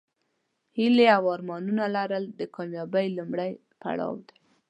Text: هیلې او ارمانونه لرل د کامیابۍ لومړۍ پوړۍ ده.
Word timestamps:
هیلې 0.77 1.07
او 1.17 1.23
ارمانونه 1.35 1.83
لرل 1.95 2.23
د 2.39 2.41
کامیابۍ 2.55 3.07
لومړۍ 3.17 3.51
پوړۍ 3.81 4.13
ده. 4.27 4.31